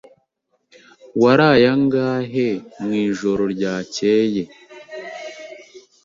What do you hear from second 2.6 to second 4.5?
mwijoro ryakeye?